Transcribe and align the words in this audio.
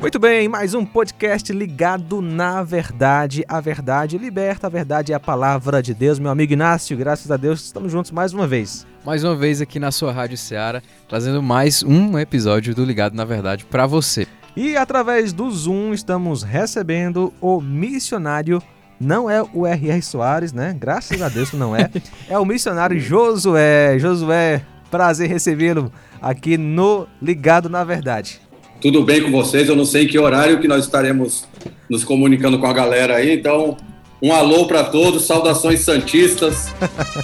Muito 0.00 0.18
bem, 0.18 0.46
mais 0.48 0.74
um 0.74 0.84
podcast 0.84 1.52
ligado 1.52 2.20
na 2.20 2.62
verdade. 2.62 3.44
A 3.48 3.60
verdade 3.60 4.18
liberta, 4.18 4.66
a 4.66 4.70
verdade 4.70 5.12
é 5.12 5.14
a 5.16 5.20
palavra 5.20 5.82
de 5.82 5.94
Deus. 5.94 6.18
Meu 6.18 6.30
amigo 6.30 6.52
Inácio, 6.52 6.96
graças 6.96 7.30
a 7.30 7.36
Deus, 7.36 7.64
estamos 7.64 7.90
juntos 7.90 8.10
mais 8.10 8.32
uma 8.32 8.46
vez. 8.46 8.86
Mais 9.04 9.24
uma 9.24 9.34
vez 9.34 9.60
aqui 9.60 9.78
na 9.80 9.90
sua 9.90 10.12
Rádio 10.12 10.36
Ceará, 10.36 10.82
trazendo 11.08 11.42
mais 11.42 11.82
um 11.82 12.18
episódio 12.18 12.74
do 12.74 12.84
Ligado 12.84 13.14
na 13.14 13.24
Verdade 13.24 13.64
para 13.64 13.86
você. 13.86 14.26
E 14.54 14.76
através 14.76 15.32
do 15.32 15.50
Zoom 15.50 15.92
estamos 15.92 16.42
recebendo 16.42 17.32
o 17.40 17.60
missionário 17.60 18.62
não 18.98 19.28
é 19.28 19.42
o 19.42 19.66
R.R. 19.66 20.00
Soares, 20.02 20.52
né? 20.52 20.74
Graças 20.78 21.20
a 21.20 21.28
Deus 21.28 21.50
que 21.50 21.56
não 21.56 21.74
é. 21.76 21.90
É 22.28 22.38
o 22.38 22.44
missionário 22.44 22.98
Josué. 22.98 23.98
Josué, 23.98 24.62
prazer 24.90 25.28
recebê-lo 25.28 25.92
aqui 26.20 26.56
no 26.56 27.06
Ligado 27.20 27.68
na 27.68 27.84
Verdade. 27.84 28.40
Tudo 28.80 29.02
bem 29.02 29.22
com 29.22 29.30
vocês? 29.30 29.68
Eu 29.68 29.76
não 29.76 29.84
sei 29.84 30.04
em 30.04 30.06
que 30.06 30.18
horário 30.18 30.60
que 30.60 30.68
nós 30.68 30.84
estaremos 30.84 31.46
nos 31.88 32.04
comunicando 32.04 32.58
com 32.58 32.66
a 32.66 32.72
galera 32.72 33.16
aí, 33.16 33.32
então 33.32 33.76
um 34.22 34.32
alô 34.32 34.66
para 34.66 34.84
todos, 34.84 35.26
saudações 35.26 35.80
santistas 35.80 36.68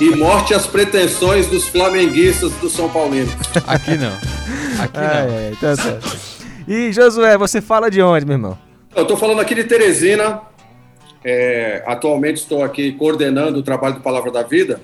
e 0.01 0.15
morte 0.17 0.55
às 0.55 0.67
pretensões 0.67 1.47
dos 1.47 1.67
flamenguistas 1.69 2.53
do 2.55 2.69
São 2.69 2.89
Paulino. 2.89 3.31
Aqui 3.67 3.97
não. 3.97 4.13
Aqui 4.83 4.99
não. 4.99 5.03
É, 5.03 5.51
é, 5.51 5.53
tá 5.61 5.77
certo. 5.77 6.17
E 6.67 6.93
Josué, 6.93 7.37
você 7.37 7.61
fala 7.61 7.91
de 7.91 8.01
onde, 8.03 8.25
meu 8.25 8.35
irmão? 8.35 8.59
Eu 8.95 9.03
estou 9.03 9.17
falando 9.17 9.41
aqui 9.41 9.55
de 9.55 9.65
Teresina. 9.65 10.41
É, 11.25 11.83
atualmente 11.87 12.39
estou 12.39 12.63
aqui 12.63 12.93
coordenando 12.93 13.59
o 13.59 13.63
trabalho 13.63 13.95
do 13.95 14.01
Palavra 14.01 14.31
da 14.31 14.43
Vida. 14.43 14.81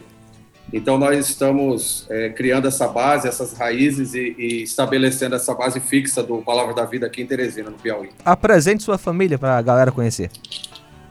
Então, 0.72 0.98
nós 0.98 1.28
estamos 1.28 2.06
é, 2.10 2.28
criando 2.28 2.68
essa 2.68 2.86
base, 2.86 3.26
essas 3.26 3.54
raízes 3.54 4.14
e, 4.14 4.34
e, 4.38 4.62
estabelecendo 4.62 5.34
essa 5.34 5.54
base 5.54 5.80
fixa 5.80 6.22
do 6.22 6.38
Palavra 6.38 6.74
da 6.74 6.84
Vida 6.84 7.06
aqui 7.06 7.22
em 7.22 7.26
Teresina, 7.26 7.70
no 7.70 7.78
Piauí. 7.78 8.10
Apresente 8.24 8.82
sua 8.82 8.98
família 8.98 9.38
para 9.38 9.56
a 9.56 9.62
galera 9.62 9.90
conhecer. 9.90 10.30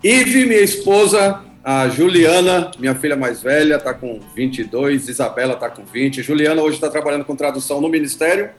Ive, 0.03 0.45
minha 0.45 0.61
esposa, 0.61 1.41
a 1.63 1.89
Juliana, 1.89 2.69
minha 2.77 2.93
filha 2.93 3.15
mais 3.15 3.41
velha, 3.41 3.75
está 3.75 3.95
com 3.95 4.19
22, 4.35 5.09
Isabela 5.09 5.53
está 5.53 5.69
com 5.69 5.83
20. 5.83 6.21
Juliana 6.21 6.61
hoje 6.61 6.75
está 6.75 6.89
trabalhando 6.89 7.25
com 7.25 7.35
tradução 7.35 7.81
no 7.81 7.89
Ministério, 7.89 8.51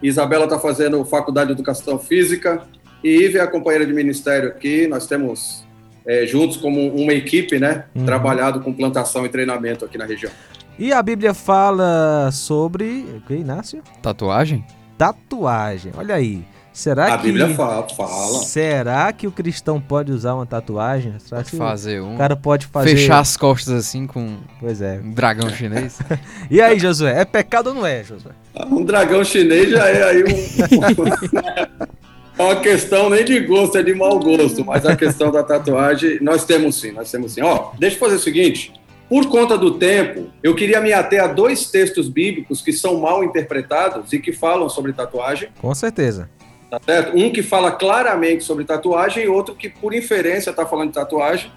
Isabela 0.00 0.44
está 0.44 0.60
fazendo 0.60 1.04
Faculdade 1.04 1.48
de 1.48 1.54
Educação 1.54 1.98
Física, 1.98 2.62
e 3.02 3.24
Ive 3.24 3.38
é 3.38 3.40
a 3.40 3.46
companheira 3.46 3.84
de 3.84 3.92
ministério 3.92 4.48
aqui. 4.48 4.86
Nós 4.86 5.06
temos 5.06 5.65
é, 6.06 6.26
juntos 6.26 6.56
como 6.56 6.88
uma 6.94 7.12
equipe, 7.12 7.58
né? 7.58 7.84
Uhum. 7.94 8.04
Trabalhado 8.04 8.60
com 8.60 8.72
plantação 8.72 9.26
e 9.26 9.28
treinamento 9.28 9.84
aqui 9.84 9.98
na 9.98 10.06
região. 10.06 10.30
E 10.78 10.92
a 10.92 11.02
Bíblia 11.02 11.34
fala 11.34 12.30
sobre. 12.32 13.06
O 13.16 13.20
que, 13.22 13.34
Inácio? 13.34 13.82
Tatuagem? 14.02 14.64
Tatuagem. 14.96 15.92
Olha 15.96 16.14
aí. 16.14 16.44
Será 16.76 17.14
a 17.14 17.16
que. 17.16 17.28
Bíblia 17.28 17.48
fala, 17.54 17.88
fala. 17.88 18.38
Será 18.40 19.10
que 19.10 19.26
o 19.26 19.32
cristão 19.32 19.80
pode 19.80 20.12
usar 20.12 20.34
uma 20.34 20.44
tatuagem? 20.44 21.14
Será 21.18 21.42
pode 21.42 21.56
fazer 21.56 22.02
um. 22.02 22.14
O 22.14 22.18
cara 22.18 22.36
pode 22.36 22.66
fazer. 22.66 22.90
Fechar 22.90 23.18
as 23.18 23.34
costas 23.34 23.72
assim 23.72 24.06
com. 24.06 24.36
Pois 24.60 24.82
é. 24.82 25.00
Um 25.02 25.12
dragão 25.12 25.48
chinês. 25.48 25.98
e 26.50 26.60
aí, 26.60 26.78
Josué? 26.78 27.22
É 27.22 27.24
pecado 27.24 27.68
ou 27.68 27.74
não 27.74 27.86
é, 27.86 28.04
Josué? 28.04 28.32
Um 28.70 28.84
dragão 28.84 29.24
chinês 29.24 29.70
já 29.70 29.88
é 29.88 30.02
aí 30.04 30.24
um. 30.24 31.86
É 32.38 32.42
uma 32.42 32.56
questão 32.56 33.08
nem 33.08 33.24
de 33.24 33.40
gosto, 33.40 33.78
é 33.78 33.82
de 33.82 33.94
mau 33.94 34.18
gosto, 34.18 34.62
mas 34.62 34.84
a 34.84 34.94
questão 34.94 35.30
da 35.30 35.42
tatuagem, 35.42 36.18
nós 36.20 36.44
temos 36.44 36.78
sim, 36.78 36.92
nós 36.92 37.10
temos 37.10 37.32
sim. 37.32 37.40
Ó, 37.40 37.70
deixa 37.78 37.96
eu 37.96 38.00
fazer 38.00 38.16
o 38.16 38.18
seguinte, 38.18 38.74
por 39.08 39.26
conta 39.28 39.56
do 39.56 39.78
tempo, 39.78 40.26
eu 40.42 40.54
queria 40.54 40.78
me 40.80 40.92
ater 40.92 41.22
a 41.22 41.28
dois 41.28 41.70
textos 41.70 42.10
bíblicos 42.10 42.60
que 42.60 42.74
são 42.74 43.00
mal 43.00 43.24
interpretados 43.24 44.12
e 44.12 44.18
que 44.18 44.32
falam 44.32 44.68
sobre 44.68 44.92
tatuagem. 44.92 45.48
Com 45.62 45.74
certeza. 45.74 46.28
Tá 46.70 46.78
certo? 46.84 47.16
Um 47.16 47.32
que 47.32 47.42
fala 47.42 47.70
claramente 47.70 48.44
sobre 48.44 48.64
tatuagem 48.64 49.24
e 49.24 49.28
outro 49.28 49.54
que, 49.54 49.70
por 49.70 49.94
inferência, 49.94 50.50
está 50.50 50.66
falando 50.66 50.88
de 50.88 50.94
tatuagem. 50.94 51.50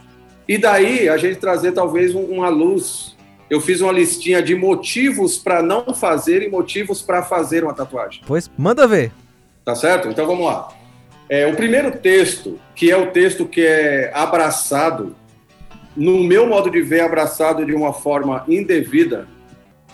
E 0.48 0.58
daí 0.58 1.10
a 1.10 1.18
gente 1.18 1.38
trazer 1.38 1.74
talvez 1.74 2.16
uma 2.16 2.48
luz. 2.48 3.18
Eu 3.50 3.60
fiz 3.60 3.82
uma 3.82 3.92
listinha 3.92 4.42
de 4.42 4.56
motivos 4.56 5.38
para 5.38 5.62
não 5.62 5.94
fazer 5.94 6.44
e 6.44 6.50
motivos 6.50 7.02
para 7.02 7.22
fazer 7.24 7.64
uma 7.64 7.74
tatuagem. 7.74 8.22
Pois 8.26 8.50
manda 8.58 8.88
ver. 8.88 9.12
Tá 9.64 9.76
certo? 9.76 10.08
Então 10.08 10.26
vamos 10.26 10.46
lá. 10.46 10.70
É, 11.30 11.46
o 11.46 11.56
primeiro 11.56 11.92
texto, 11.92 12.60
que 12.76 12.90
é 12.90 12.98
o 12.98 13.12
texto 13.12 13.46
que 13.46 13.62
é 13.62 14.12
abraçado, 14.14 15.16
no 15.96 16.24
meu 16.24 16.48
modo 16.48 16.72
de 16.72 16.82
ver, 16.82 17.02
abraçado 17.02 17.66
de 17.66 17.74
uma 17.74 17.94
forma 17.94 18.44
indevida 18.48 19.28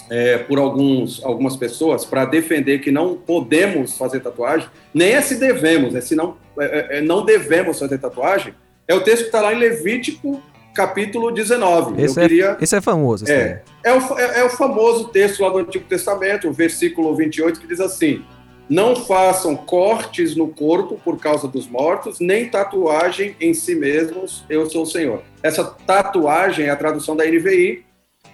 é, 0.09 0.37
por 0.37 0.57
alguns, 0.57 1.23
algumas 1.23 1.55
pessoas 1.55 2.05
para 2.05 2.25
defender 2.25 2.79
que 2.79 2.91
não 2.91 3.15
podemos 3.15 3.97
fazer 3.97 4.19
tatuagem, 4.19 4.69
nem 4.93 5.13
é 5.13 5.21
se 5.21 5.35
devemos, 5.35 5.95
é 5.95 6.01
se 6.01 6.15
não, 6.15 6.37
é, 6.59 6.65
é, 6.65 6.97
é 6.97 7.01
não 7.01 7.25
devemos 7.25 7.79
fazer 7.79 7.97
tatuagem, 7.97 8.53
é 8.87 8.93
o 8.93 9.01
texto 9.01 9.23
que 9.23 9.27
está 9.27 9.41
lá 9.41 9.53
em 9.53 9.57
Levítico, 9.57 10.41
capítulo 10.73 11.31
19. 11.31 12.01
Esse, 12.01 12.19
Eu 12.19 12.23
queria, 12.27 12.57
é, 12.59 12.63
esse 12.63 12.75
é 12.75 12.81
famoso. 12.81 13.25
É, 13.27 13.61
é, 13.83 13.93
o, 13.93 14.19
é, 14.19 14.39
é 14.41 14.43
o 14.43 14.49
famoso 14.49 15.07
texto 15.07 15.41
lá 15.41 15.49
do 15.49 15.57
Antigo 15.57 15.85
Testamento, 15.85 16.47
o 16.47 16.53
versículo 16.53 17.15
28, 17.15 17.59
que 17.59 17.67
diz 17.67 17.79
assim: 17.79 18.23
não 18.69 18.95
façam 18.95 19.55
cortes 19.55 20.35
no 20.35 20.47
corpo 20.47 20.99
por 21.03 21.19
causa 21.19 21.47
dos 21.47 21.67
mortos, 21.67 22.19
nem 22.19 22.49
tatuagem 22.49 23.35
em 23.39 23.53
si 23.53 23.75
mesmos, 23.75 24.43
eu 24.49 24.69
sou 24.69 24.83
o 24.83 24.85
Senhor. 24.85 25.21
Essa 25.43 25.63
tatuagem 25.63 26.65
é 26.65 26.69
a 26.71 26.75
tradução 26.75 27.15
da 27.15 27.25
NVI, 27.25 27.85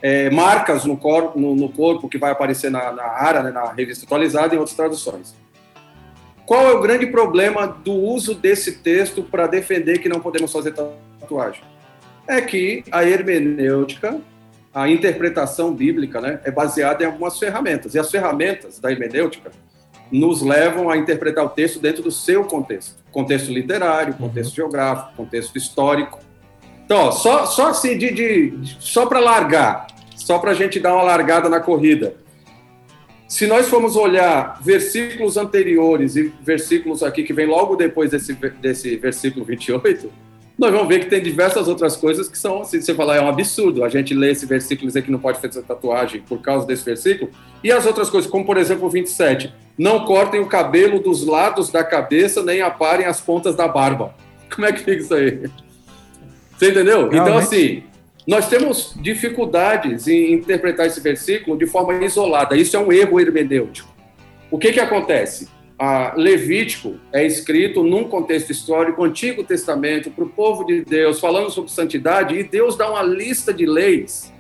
é, 0.02 0.30
marcas 0.30 0.86
no 0.86 0.98
corpo, 0.98 1.40
no, 1.40 1.56
no, 1.56 1.70
corpo 1.70 2.10
que 2.10 2.18
vai 2.18 2.32
aparecer 2.32 2.72
na, 2.72 2.92
na 2.92 3.04
ARA, 3.04 3.44
né, 3.44 3.52
na 3.52 3.72
revista 3.72 4.06
atualizada 4.06 4.54
e 4.54 4.58
em 4.58 4.60
outras 4.60 4.76
traduções. 4.76 5.36
Qual 6.46 6.68
é 6.68 6.74
o 6.74 6.82
grande 6.82 7.06
problema 7.06 7.68
do 7.68 7.94
uso 7.94 8.34
desse 8.34 8.80
texto 8.80 9.22
para 9.22 9.48
defender 9.48 10.00
que 10.00 10.10
não 10.10 10.20
podemos 10.20 10.52
fazer 10.52 10.74
tatuagem? 10.74 11.62
É 12.28 12.42
que 12.42 12.84
a 12.92 13.04
hermenêutica, 13.04 14.20
a 14.74 14.90
interpretação 14.90 15.74
bíblica, 15.74 16.20
né, 16.20 16.40
é 16.44 16.50
baseada 16.50 17.04
em 17.04 17.08
algumas 17.08 17.38
ferramentas. 17.38 17.94
E 17.94 18.00
as 18.00 18.10
ferramentas 18.10 18.80
da 18.80 18.92
hermenêutica 18.92 19.52
nos 20.12 20.42
levam 20.42 20.90
a 20.90 20.98
interpretar 20.98 21.46
o 21.46 21.50
texto 21.50 21.80
dentro 21.80 22.04
do 22.04 22.12
seu 22.12 22.44
contexto. 22.44 22.96
Contexto 23.12 23.52
literário, 23.52 24.14
contexto 24.16 24.50
uhum. 24.50 24.56
geográfico, 24.56 25.16
contexto 25.16 25.58
histórico. 25.58 26.20
Então, 26.86 26.98
ó, 27.06 27.12
só, 27.12 27.46
só 27.46 27.70
assim, 27.70 27.98
de, 27.98 28.12
de 28.12 28.76
só 28.80 29.06
para 29.06 29.20
largar, 29.20 29.88
só 30.16 30.40
para 30.40 30.52
a 30.52 30.54
gente 30.54 30.80
dar 30.80 30.94
uma 30.94 31.04
largada 31.04 31.48
na 31.48 31.60
corrida. 31.60 32.16
Se 33.28 33.48
nós 33.48 33.70
formos 33.70 33.96
olhar 33.96 34.60
versículos 34.62 35.38
anteriores 35.38 36.18
e 36.18 36.34
versículos 36.42 37.02
aqui 37.02 37.24
que 37.24 37.32
vem 37.32 37.46
logo 37.46 37.78
depois 37.78 38.12
desse, 38.12 38.34
desse 38.34 38.98
versículo 38.98 39.46
28, 39.46 40.12
nós 40.58 40.72
vamos 40.72 40.88
ver 40.88 41.00
que 41.00 41.10
tem 41.10 41.22
diversas 41.22 41.68
outras 41.68 41.96
coisas 41.96 42.28
que 42.28 42.38
são, 42.38 42.64
se 42.64 42.82
você 42.82 42.94
falar, 42.94 43.18
é 43.18 43.22
um 43.22 43.28
absurdo 43.28 43.84
a 43.84 43.90
gente 43.90 44.14
ler 44.14 44.32
esse 44.32 44.46
versículo 44.46 44.86
e 44.86 44.88
dizer 44.88 45.02
que 45.02 45.12
não 45.12 45.20
pode 45.20 45.40
fazer 45.40 45.62
tatuagem 45.64 46.22
por 46.22 46.40
causa 46.42 46.68
desse 46.68 46.84
versículo, 46.84 47.32
e 47.64 47.72
as 47.72 47.86
outras 47.86 48.10
coisas, 48.10 48.30
como 48.30 48.46
por 48.46 48.58
exemplo 48.58 48.86
o 48.86 48.90
27, 48.90 49.54
não 49.78 50.06
cortem 50.06 50.40
o 50.40 50.46
cabelo 50.46 51.00
dos 51.00 51.26
lados 51.26 51.72
da 51.72 51.84
cabeça, 51.84 52.44
nem 52.44 52.62
aparem 52.62 53.06
as 53.06 53.20
pontas 53.20 53.56
da 53.56 53.68
barba. 53.68 54.14
Como 54.54 54.68
é 54.68 54.72
que 54.74 54.80
fica 54.80 55.02
isso 55.02 55.14
aí? 55.14 55.50
Você 56.58 56.70
entendeu? 56.70 57.08
Realmente? 57.08 57.16
Então, 57.16 57.38
assim, 57.38 57.84
nós 58.28 58.48
temos 58.48 58.94
dificuldades 59.02 60.08
em 60.08 60.34
interpretar 60.34 60.86
esse 60.86 61.00
versículo 61.00 61.58
de 61.58 61.66
forma 61.66 61.94
isolada. 62.06 62.56
Isso 62.56 62.76
é 62.76 62.80
um 62.80 62.92
erro 62.92 63.20
hermenêutico. 63.20 63.90
O 64.52 64.60
que, 64.60 64.72
que 64.72 64.80
acontece? 64.80 65.48
Levítico 66.16 67.00
é 67.12 67.26
escrito 67.26 67.84
num 67.84 68.04
contexto 68.04 68.52
histórico, 68.52 69.04
Antigo 69.04 69.44
Testamento, 69.44 70.12
para 70.12 70.24
o 70.24 70.30
povo 70.30 70.64
de 70.64 70.86
Deus, 70.86 71.20
falando 71.20 71.50
sobre 71.50 71.72
santidade, 71.72 72.36
e 72.36 72.44
Deus 72.44 72.78
dá 72.78 72.90
uma 72.90 73.02
lista 73.02 73.52
de 73.52 73.66
leis, 73.66 74.32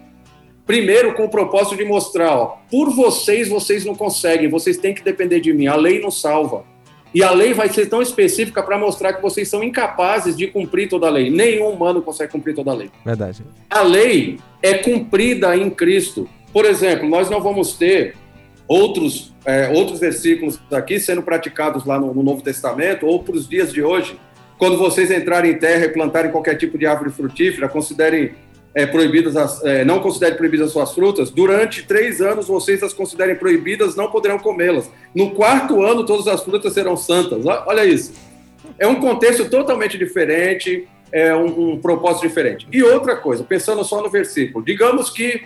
primeiro 0.67 1.15
com 1.15 1.25
o 1.25 1.29
propósito 1.29 1.75
de 1.77 1.83
mostrar, 1.83 2.35
ó, 2.35 2.57
por 2.69 2.91
vocês, 2.91 3.49
vocês 3.49 3.83
não 3.83 3.95
conseguem, 3.95 4.49
vocês 4.49 4.77
têm 4.77 4.93
que 4.93 5.03
depender 5.03 5.39
de 5.39 5.51
mim, 5.51 5.65
a 5.65 5.75
lei 5.75 5.99
não 5.99 6.11
salva. 6.11 6.63
E 7.13 7.21
a 7.23 7.31
lei 7.31 7.53
vai 7.53 7.67
ser 7.67 7.87
tão 7.87 8.01
específica 8.01 8.63
para 8.63 8.77
mostrar 8.77 9.13
que 9.13 9.21
vocês 9.21 9.49
são 9.49 9.61
incapazes 9.61 10.37
de 10.37 10.47
cumprir 10.47 10.87
toda 10.87 11.07
a 11.07 11.09
lei. 11.09 11.29
Nenhum 11.29 11.67
humano 11.67 12.01
consegue 12.01 12.31
cumprir 12.31 12.55
toda 12.55 12.71
a 12.71 12.73
lei. 12.73 12.89
Verdade. 13.03 13.43
A 13.69 13.81
lei 13.81 14.39
é 14.61 14.75
cumprida 14.75 15.53
em 15.57 15.69
Cristo. 15.69 16.29
Por 16.53 16.63
exemplo, 16.63 17.09
nós 17.09 17.29
não 17.29 17.41
vamos 17.41 17.73
ter 17.73 18.15
outros, 18.71 19.33
é, 19.45 19.69
outros 19.69 19.99
versículos 19.99 20.57
aqui 20.71 20.97
sendo 20.97 21.21
praticados 21.21 21.83
lá 21.85 21.99
no, 21.99 22.13
no 22.13 22.23
Novo 22.23 22.41
Testamento, 22.41 23.05
ou 23.05 23.21
para 23.21 23.35
os 23.35 23.47
dias 23.47 23.73
de 23.73 23.83
hoje, 23.83 24.17
quando 24.57 24.77
vocês 24.77 25.11
entrarem 25.11 25.51
em 25.51 25.57
terra 25.57 25.85
e 25.85 25.89
plantarem 25.89 26.31
qualquer 26.31 26.55
tipo 26.55 26.77
de 26.77 26.85
árvore 26.85 27.11
frutífera, 27.11 27.67
considerem 27.67 28.31
é, 28.73 28.85
proibidas 28.85 29.35
as, 29.35 29.61
é, 29.65 29.83
não 29.83 29.99
considerem 29.99 30.37
proibidas 30.37 30.67
as 30.67 30.73
suas 30.73 30.93
frutas, 30.93 31.29
durante 31.29 31.83
três 31.83 32.21
anos 32.21 32.47
vocês 32.47 32.81
as 32.81 32.93
considerem 32.93 33.35
proibidas, 33.35 33.97
não 33.97 34.09
poderão 34.09 34.39
comê-las. 34.39 34.89
No 35.13 35.31
quarto 35.31 35.81
ano, 35.81 36.05
todas 36.05 36.27
as 36.27 36.41
frutas 36.41 36.71
serão 36.73 36.95
santas. 36.95 37.45
Olha 37.45 37.83
isso. 37.83 38.13
É 38.79 38.87
um 38.87 39.01
contexto 39.01 39.49
totalmente 39.49 39.97
diferente, 39.97 40.87
é 41.11 41.35
um, 41.35 41.73
um 41.73 41.77
propósito 41.77 42.21
diferente. 42.21 42.65
E 42.71 42.81
outra 42.81 43.17
coisa, 43.17 43.43
pensando 43.43 43.83
só 43.83 44.01
no 44.01 44.09
versículo, 44.09 44.63
digamos 44.63 45.09
que 45.09 45.41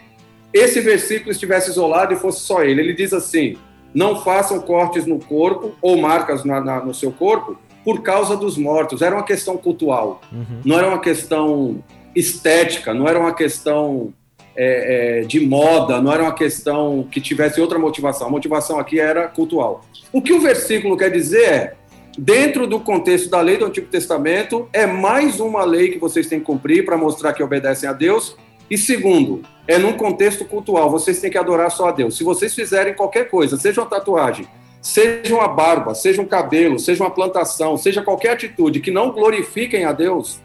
esse 0.56 0.80
versículo 0.80 1.31
estivesse 1.31 1.69
isolado 1.69 2.13
e 2.13 2.16
fosse 2.16 2.40
só 2.40 2.63
ele. 2.63 2.81
Ele 2.81 2.94
diz 2.94 3.12
assim: 3.12 3.57
não 3.94 4.24
façam 4.24 4.60
cortes 4.62 5.06
no 5.06 5.19
corpo 5.19 5.75
ou 5.81 5.98
marcas 5.98 6.46
na, 6.46 6.62
na, 6.62 6.84
no 6.84 6.94
seu 6.94 7.12
corpo 7.12 7.57
por 7.84 8.02
causa 8.02 8.38
dos 8.38 8.57
mortos. 8.57 9.02
Era 9.02 9.16
uma 9.16 9.24
questão 9.25 9.57
cultural, 9.57 10.22
Uhum. 10.31 10.62
não 10.63 10.78
era 10.78 10.88
uma 10.88 11.00
questão 11.00 11.84
estética, 12.16 12.94
não 12.94 13.07
era 13.07 13.19
uma 13.19 13.34
questão 13.34 14.13
é, 14.56 15.19
é, 15.19 15.25
de 15.25 15.42
moda, 15.42 16.02
não 16.02 16.13
era 16.13 16.24
uma 16.24 16.34
questão 16.34 17.06
que 17.12 17.19
tivesse 17.19 17.60
outra 17.60 17.78
motivação. 17.78 18.28
A 18.28 18.30
motivação 18.30 18.80
aqui 18.80 18.98
era 19.00 19.28
cultural. 19.28 19.84
O 20.13 20.22
que 20.22 20.31
o 20.31 20.40
versículo 20.40 20.96
quer 20.96 21.12
dizer 21.12 21.44
é, 21.50 21.74
dentro 22.18 22.66
do 22.66 22.80
contexto 22.80 23.30
da 23.30 23.42
lei 23.42 23.58
do 23.58 23.66
Antigo 23.66 23.88
Testamento, 23.88 24.69
é 24.72 24.88
mais 24.88 25.42
uma 25.42 25.66
lei 25.66 25.90
que 25.90 26.00
vocês 26.00 26.28
têm 26.28 26.40
que 26.40 26.46
cumprir 26.46 26.86
para 26.86 26.98
mostrar 26.98 27.34
que 27.34 27.44
obedecem 27.44 27.90
a 27.90 27.94
Deus. 27.94 28.38
E 28.70 28.78
segundo, 28.78 29.42
é 29.68 29.78
num 29.78 29.94
contexto 29.94 30.46
cultural, 30.46 30.90
vocês 30.90 31.20
têm 31.20 31.30
que 31.32 31.38
adorar 31.38 31.70
só 31.72 31.90
a 31.90 31.92
Deus. 31.92 32.18
Se 32.18 32.24
vocês 32.24 32.54
fizerem 32.54 32.94
qualquer 32.94 33.30
coisa, 33.30 33.58
seja 33.58 33.82
uma 33.82 33.90
tatuagem, 33.90 34.48
seja 34.82 35.34
uma 35.36 35.48
barba, 35.48 35.94
seja 35.96 36.22
um 36.22 36.26
cabelo, 36.26 36.80
seja 36.80 37.04
uma 37.04 37.12
plantação, 37.12 37.78
seja 37.78 38.02
qualquer 38.02 38.32
atitude 38.32 38.80
que 38.80 38.92
não 38.92 39.12
glorifiquem 39.12 39.86
a 39.86 39.92
Deus, 39.92 40.40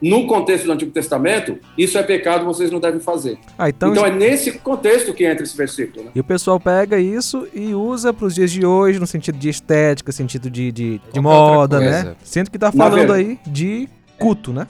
no 0.00 0.28
contexto 0.28 0.64
do 0.66 0.72
Antigo 0.72 0.92
Testamento, 0.92 1.58
isso 1.76 1.98
é 1.98 2.02
pecado, 2.04 2.44
vocês 2.44 2.70
não 2.70 2.78
devem 2.78 3.00
fazer. 3.00 3.36
Ah, 3.58 3.68
então, 3.68 3.90
Então, 3.90 4.06
é 4.06 4.10
nesse 4.12 4.52
contexto 4.60 5.12
que 5.12 5.24
entra 5.24 5.42
esse 5.42 5.56
versículo. 5.56 6.04
Né? 6.04 6.10
E 6.14 6.20
o 6.20 6.24
pessoal 6.24 6.60
pega 6.60 7.00
isso 7.00 7.48
e 7.52 7.74
usa 7.74 8.12
para 8.12 8.26
os 8.26 8.34
dias 8.34 8.52
de 8.52 8.64
hoje, 8.64 9.00
no 9.00 9.06
sentido 9.08 9.36
de 9.36 9.48
estética, 9.48 10.12
sentido 10.12 10.48
de, 10.48 10.70
de, 10.70 10.98
de 10.98 11.00
Qualquer 11.20 11.20
moda, 11.20 11.80
né? 11.80 12.14
Sendo 12.22 12.48
que 12.48 12.58
tá 12.58 12.66
Na 12.66 12.72
falando 12.72 13.12
ver- 13.12 13.14
aí 13.14 13.38
de 13.44 13.88
culto, 14.20 14.52
né? 14.52 14.68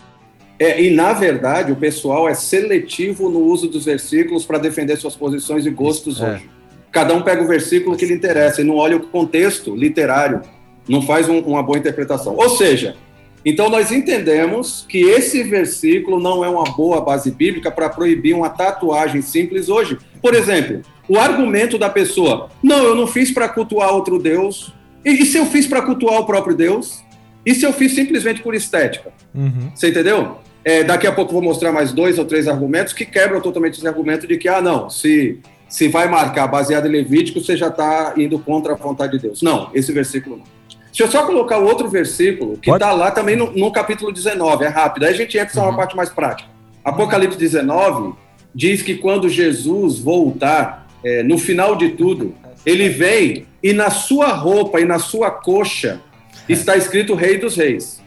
É, 0.59 0.83
e, 0.83 0.91
na 0.91 1.13
verdade, 1.13 1.71
o 1.71 1.77
pessoal 1.77 2.29
é 2.29 2.35
seletivo 2.35 3.29
no 3.31 3.41
uso 3.41 3.69
dos 3.69 3.85
versículos 3.85 4.45
para 4.45 4.59
defender 4.59 4.97
suas 4.97 5.15
posições 5.15 5.65
e 5.67 5.71
gostos 5.71 6.21
É. 6.21 6.33
hoje. 6.33 6.51
Cada 6.91 7.15
um 7.15 7.23
pega 7.23 7.43
o 7.43 7.47
versículo 7.47 7.97
que 7.97 8.05
lhe 8.07 8.15
interessa 8.15 8.61
e 8.61 8.65
não 8.65 8.75
olha 8.77 8.97
o 8.97 9.01
contexto 9.01 9.77
literário, 9.77 10.41
não 10.89 11.03
faz 11.03 11.29
um- 11.29 11.41
uma 11.41 11.63
boa 11.63 11.79
interpretação. 11.79 12.35
Ou 12.35 12.49
seja, 12.49 12.97
então 13.45 13.69
nós 13.71 13.93
entendemos 13.93 14.85
que 14.89 14.99
esse 15.03 15.43
versículo 15.45 16.19
não 16.19 16.45
é 16.45 16.49
uma 16.49 16.65
boa 16.65 17.01
base 17.01 17.31
bíblica 17.31 17.71
para 17.71 17.89
proibir 17.89 18.35
uma 18.35 18.49
tatuagem 18.51 19.23
simples 19.23 19.69
hoje. 19.69 19.97
Por 20.21 20.35
exemplo, 20.35 20.81
o 21.09 21.17
argumento 21.19 21.79
da 21.79 21.89
pessoa: 21.89 22.49
não, 22.63 22.83
eu 22.83 22.97
não 22.97 23.07
fiz 23.07 23.31
para 23.31 23.49
cultuar 23.49 23.95
outro 23.95 24.19
Deus. 24.19 24.73
E, 25.05 25.11
e 25.23 25.27
se 25.27 25.37
eu 25.39 25.47
fiz 25.47 25.67
para 25.69 25.83
cultuar 25.83 26.19
o 26.21 26.27
próprio 26.27 26.57
Deus? 26.57 27.05
E 27.47 27.55
se 27.55 27.65
eu 27.65 27.73
fiz 27.73 27.95
simplesmente 27.95 28.43
por 28.43 28.55
estética? 28.55 29.13
Uhum. 29.35 29.71
Você 29.75 29.91
entendeu? 29.91 30.39
É, 30.65 30.83
daqui 30.85 31.07
a 31.07 31.13
pouco 31.13 31.33
vou 31.33 31.43
mostrar 31.43 31.73
mais 31.73 31.93
dois 31.93 32.19
ou 32.19 32.25
três 32.25 32.47
argumentos 32.49 32.93
que 32.93 33.05
quebram 33.07 33.41
totalmente 33.41 33.79
esse 33.79 33.87
argumento 33.89 34.27
de 34.27 34.37
que, 34.37 34.49
ah, 34.49 34.61
não, 34.61 34.91
se, 34.91 35.39
se 35.69 35.89
vai 35.89 36.09
marcar 36.09 36.47
baseado 36.47 36.87
em 36.87 36.91
Levítico, 36.91 37.41
você 37.41 37.57
já 37.57 37.69
está 37.69 38.13
indo 38.17 38.39
contra 38.39 38.73
a 38.75 38.77
vontade 38.77 39.13
de 39.13 39.19
Deus. 39.19 39.41
Não, 39.43 39.71
esse 39.73 39.93
versículo 39.93 40.37
não. 40.39 40.45
Deixa 40.87 41.05
eu 41.05 41.09
só 41.11 41.25
colocar 41.27 41.59
outro 41.59 41.89
versículo, 41.89 42.59
que 42.59 42.71
está 42.71 42.93
lá 42.93 43.11
também 43.11 43.37
no, 43.37 43.53
no 43.53 43.71
capítulo 43.71 44.11
19, 44.13 44.65
é 44.65 44.69
rápido. 44.69 45.05
Aí 45.05 45.15
a 45.15 45.17
gente 45.17 45.39
entra 45.39 45.55
numa 45.61 45.71
Uhum. 45.71 45.77
parte 45.77 45.97
mais 45.97 46.09
prática. 46.09 46.49
Apocalipse 46.85 47.39
19 47.39 48.15
diz 48.55 48.83
que 48.83 48.97
quando 48.97 49.29
Jesus 49.29 50.01
voltar, 50.01 50.89
é, 51.05 51.23
no 51.23 51.39
final 51.39 51.77
de 51.77 51.91
tudo, 51.91 52.35
ele 52.67 52.89
vem 52.89 53.47
e 53.63 53.73
na 53.73 53.91
sua 53.91 54.29
roupa 54.29 54.81
e 54.81 54.85
na 54.85 54.99
sua 54.99 55.31
coxa 55.31 56.01
está 56.49 56.77
escrito 56.77 57.15
Rei 57.15 57.39
dos 57.39 57.57
Reis. 57.57 58.03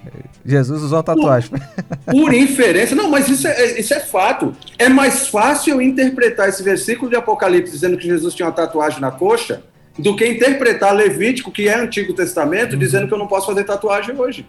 Jesus 0.45 0.81
usou 0.81 1.03
tatuagem. 1.03 1.51
Por 2.09 2.33
inferência, 2.33 2.95
não, 2.95 3.09
mas 3.09 3.27
isso 3.27 3.47
é, 3.47 3.79
isso 3.79 3.93
é 3.93 3.99
fato. 3.99 4.55
É 4.77 4.89
mais 4.89 5.27
fácil 5.27 5.81
interpretar 5.81 6.49
esse 6.49 6.63
versículo 6.63 7.09
de 7.09 7.15
Apocalipse 7.15 7.71
dizendo 7.71 7.97
que 7.97 8.05
Jesus 8.05 8.33
tinha 8.33 8.47
uma 8.47 8.51
tatuagem 8.51 8.99
na 8.99 9.11
coxa 9.11 9.63
do 9.97 10.15
que 10.15 10.25
interpretar 10.25 10.93
Levítico, 10.95 11.51
que 11.51 11.67
é 11.67 11.75
Antigo 11.75 12.13
Testamento, 12.13 12.77
dizendo 12.77 13.07
que 13.07 13.13
eu 13.13 13.17
não 13.17 13.27
posso 13.27 13.47
fazer 13.47 13.63
tatuagem 13.63 14.15
hoje. 14.15 14.45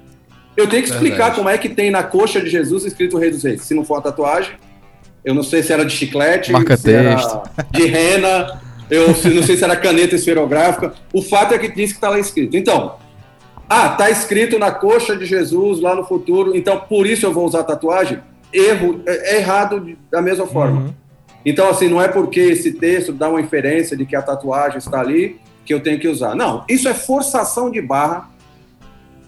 Eu 0.56 0.68
tenho 0.68 0.82
que 0.82 0.90
explicar 0.90 1.16
Verdade. 1.16 1.36
como 1.36 1.48
é 1.48 1.58
que 1.58 1.68
tem 1.68 1.90
na 1.90 2.02
coxa 2.02 2.40
de 2.40 2.48
Jesus 2.48 2.84
escrito 2.84 3.18
Rei 3.18 3.30
dos 3.30 3.42
Reis. 3.42 3.62
Se 3.62 3.74
não 3.74 3.84
for 3.84 3.94
uma 3.94 4.02
tatuagem, 4.02 4.52
eu 5.24 5.34
não 5.34 5.42
sei 5.42 5.62
se 5.62 5.72
era 5.72 5.84
de 5.84 5.92
chiclete, 5.92 6.52
Marca 6.52 6.76
texto. 6.76 7.42
de 7.70 7.86
rena, 7.86 8.60
eu 8.90 9.08
não 9.08 9.42
sei 9.42 9.56
se 9.56 9.64
era 9.64 9.76
caneta 9.76 10.14
esferográfica. 10.14 10.92
O 11.12 11.22
fato 11.22 11.54
é 11.54 11.58
que 11.58 11.68
diz 11.68 11.90
que 11.90 11.96
está 11.96 12.10
lá 12.10 12.18
escrito. 12.18 12.56
Então, 12.56 12.96
ah, 13.74 13.88
tá 13.88 14.10
escrito 14.10 14.58
na 14.58 14.70
coxa 14.70 15.16
de 15.16 15.24
Jesus 15.24 15.80
lá 15.80 15.94
no 15.94 16.04
futuro, 16.04 16.54
então 16.54 16.78
por 16.78 17.06
isso 17.06 17.24
eu 17.24 17.32
vou 17.32 17.46
usar 17.46 17.64
tatuagem? 17.64 18.18
Erro, 18.52 19.00
é, 19.06 19.36
é 19.36 19.38
errado 19.38 19.96
da 20.10 20.20
mesma 20.20 20.46
forma. 20.46 20.82
Uhum. 20.82 20.94
Então, 21.42 21.70
assim, 21.70 21.88
não 21.88 22.00
é 22.00 22.06
porque 22.06 22.38
esse 22.38 22.72
texto 22.72 23.14
dá 23.14 23.30
uma 23.30 23.40
inferência 23.40 23.96
de 23.96 24.04
que 24.04 24.14
a 24.14 24.20
tatuagem 24.20 24.76
está 24.76 25.00
ali 25.00 25.40
que 25.64 25.72
eu 25.72 25.80
tenho 25.80 25.98
que 25.98 26.06
usar. 26.06 26.34
Não, 26.34 26.64
isso 26.68 26.86
é 26.86 26.92
forçação 26.92 27.70
de 27.70 27.80
barra. 27.80 28.30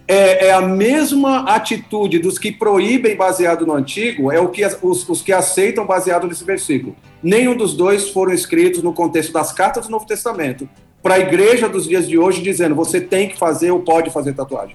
É, 0.07 0.49
é 0.49 0.53
a 0.53 0.61
mesma 0.61 1.45
atitude 1.45 2.19
dos 2.19 2.39
que 2.39 2.53
proíbem 2.53 3.17
baseado 3.17 3.65
no 3.65 3.73
antigo, 3.73 4.31
é 4.31 4.39
o 4.39 4.49
que 4.49 4.63
os, 4.83 5.09
os 5.09 5.23
que 5.23 5.33
aceitam 5.33 5.87
baseado 5.87 6.27
nesse 6.27 6.45
versículo. 6.45 6.95
Nenhum 7.23 7.57
dos 7.57 7.75
dois 7.75 8.11
foram 8.11 8.35
escritos 8.35 8.83
no 8.83 8.93
contexto 8.93 9.33
das 9.33 9.53
cartas 9.53 9.87
do 9.87 9.91
Novo 9.91 10.05
Testamento 10.05 10.69
para 11.05 11.17
a 11.17 11.19
igreja 11.19 11.69
dos 11.69 11.87
dias 11.87 12.09
de 12.09 12.17
hoje, 12.17 12.41
dizendo 12.41 12.75
você 12.75 12.99
tem 12.99 13.29
que 13.29 13.39
fazer 13.39 13.71
ou 13.71 13.81
pode 13.81 14.09
fazer 14.09 14.33
tatuagem. 14.33 14.75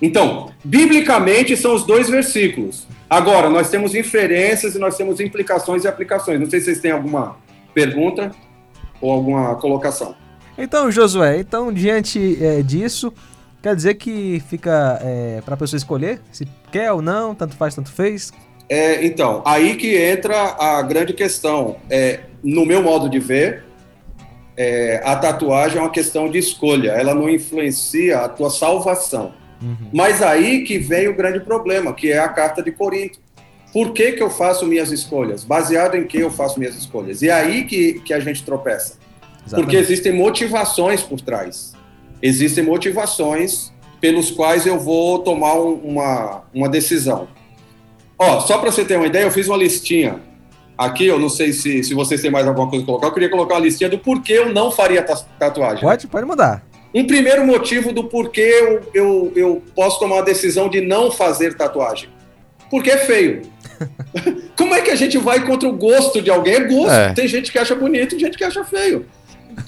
Então, 0.00 0.52
biblicamente 0.62 1.56
são 1.56 1.74
os 1.74 1.84
dois 1.84 2.08
versículos. 2.08 2.86
Agora, 3.10 3.50
nós 3.50 3.68
temos 3.68 3.92
inferências 3.92 4.76
e 4.76 4.78
nós 4.78 4.96
temos 4.96 5.18
implicações 5.18 5.82
e 5.82 5.88
aplicações. 5.88 6.38
Não 6.38 6.48
sei 6.48 6.60
se 6.60 6.66
vocês 6.66 6.80
têm 6.80 6.92
alguma 6.92 7.36
pergunta 7.74 8.30
ou 9.00 9.10
alguma 9.10 9.56
colocação. 9.56 10.14
Então, 10.56 10.88
Josué, 10.88 11.40
então 11.40 11.72
diante 11.72 12.38
é, 12.40 12.62
disso, 12.62 13.12
quer 13.60 13.74
dizer 13.74 13.94
que 13.94 14.40
fica 14.48 15.00
é, 15.02 15.40
para 15.44 15.54
a 15.54 15.56
pessoa 15.56 15.76
escolher 15.76 16.20
se 16.30 16.46
quer 16.70 16.92
ou 16.92 17.02
não, 17.02 17.34
tanto 17.34 17.56
faz, 17.56 17.74
tanto 17.74 17.90
fez? 17.90 18.32
É, 18.68 19.04
então, 19.04 19.42
aí 19.44 19.74
que 19.74 19.96
entra 19.96 20.56
a 20.60 20.80
grande 20.82 21.12
questão. 21.12 21.76
É, 21.90 22.20
no 22.40 22.64
meu 22.64 22.84
modo 22.84 23.08
de 23.08 23.18
ver, 23.18 23.65
é, 24.56 25.00
a 25.04 25.16
tatuagem 25.16 25.78
é 25.78 25.80
uma 25.80 25.90
questão 25.90 26.30
de 26.30 26.38
escolha, 26.38 26.90
ela 26.92 27.14
não 27.14 27.28
influencia 27.28 28.18
a 28.20 28.28
tua 28.28 28.50
salvação. 28.50 29.32
Uhum. 29.62 29.88
Mas 29.92 30.22
aí 30.22 30.64
que 30.64 30.78
vem 30.78 31.08
o 31.08 31.14
grande 31.16 31.40
problema, 31.40 31.92
que 31.94 32.10
é 32.12 32.18
a 32.18 32.28
carta 32.28 32.62
de 32.62 32.72
Corinto. 32.72 33.18
Por 33.72 33.92
que, 33.92 34.12
que 34.12 34.22
eu 34.22 34.30
faço 34.30 34.66
minhas 34.66 34.90
escolhas? 34.90 35.44
Baseado 35.44 35.96
em 35.96 36.06
que 36.06 36.18
eu 36.18 36.30
faço 36.30 36.58
minhas 36.58 36.74
escolhas? 36.76 37.20
E 37.22 37.28
é 37.28 37.32
aí 37.32 37.64
que, 37.64 37.94
que 38.00 38.14
a 38.14 38.20
gente 38.20 38.42
tropeça. 38.42 38.94
Porque 39.50 39.76
existem 39.76 40.12
motivações 40.12 41.02
por 41.02 41.20
trás. 41.20 41.72
Existem 42.22 42.64
motivações 42.64 43.72
pelos 44.00 44.30
quais 44.30 44.66
eu 44.66 44.78
vou 44.78 45.18
tomar 45.20 45.54
um- 45.54 45.74
uma, 45.74 46.42
uma 46.54 46.68
decisão. 46.68 47.28
Ó, 48.18 48.40
só 48.40 48.58
para 48.58 48.70
você 48.70 48.84
ter 48.84 48.96
uma 48.96 49.06
ideia, 49.06 49.24
eu 49.24 49.30
fiz 49.30 49.46
uma 49.46 49.56
listinha. 49.56 50.20
Aqui, 50.76 51.06
eu 51.06 51.18
não 51.18 51.28
sei 51.30 51.52
se, 51.52 51.82
se 51.82 51.94
vocês 51.94 52.20
têm 52.20 52.30
mais 52.30 52.46
alguma 52.46 52.68
coisa 52.68 52.82
a 52.82 52.86
colocar, 52.86 53.06
eu 53.06 53.12
queria 53.12 53.30
colocar 53.30 53.54
uma 53.54 53.60
listinha 53.60 53.88
do 53.88 53.98
porquê 53.98 54.34
eu 54.34 54.52
não 54.52 54.70
faria 54.70 55.02
ta- 55.02 55.16
tatuagem. 55.38 55.80
Pode, 55.80 56.06
pode 56.06 56.26
mudar. 56.26 56.62
Um 56.94 57.06
primeiro 57.06 57.46
motivo 57.46 57.92
do 57.92 58.04
porquê 58.04 58.40
eu, 58.40 58.80
eu, 58.94 59.32
eu 59.34 59.62
posso 59.74 59.98
tomar 59.98 60.18
a 60.18 60.22
decisão 60.22 60.68
de 60.68 60.80
não 60.82 61.10
fazer 61.10 61.54
tatuagem. 61.56 62.08
Porque 62.70 62.90
é 62.90 62.98
feio. 62.98 63.42
Como 64.56 64.74
é 64.74 64.80
que 64.80 64.90
a 64.90 64.96
gente 64.96 65.16
vai 65.18 65.44
contra 65.46 65.68
o 65.68 65.72
gosto 65.72 66.20
de 66.20 66.30
alguém? 66.30 66.54
É 66.54 66.60
gosto. 66.64 66.90
É. 66.90 67.12
Tem 67.12 67.28
gente 67.28 67.50
que 67.52 67.58
acha 67.58 67.74
bonito 67.74 68.14
e 68.16 68.18
gente 68.18 68.36
que 68.36 68.44
acha 68.44 68.64
feio. 68.64 69.06